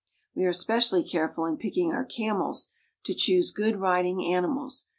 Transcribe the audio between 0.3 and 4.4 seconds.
We are especially careful, in picking our camels, to choose good riding